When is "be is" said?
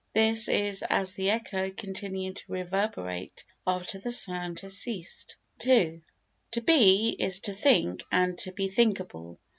6.61-7.41